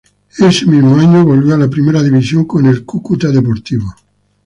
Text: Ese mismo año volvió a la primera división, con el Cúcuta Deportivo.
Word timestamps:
Ese 0.35 0.65
mismo 0.65 0.97
año 0.97 1.23
volvió 1.23 1.53
a 1.53 1.59
la 1.59 1.67
primera 1.69 2.01
división, 2.01 2.45
con 2.45 2.65
el 2.65 2.83
Cúcuta 2.85 3.27
Deportivo. 3.27 3.93